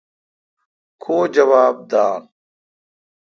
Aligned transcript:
کو 1.03 1.15
جواب 1.33 1.75
داین۔ 1.91 2.21